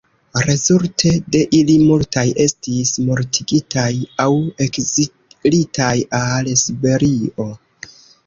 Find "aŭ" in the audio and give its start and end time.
4.25-4.29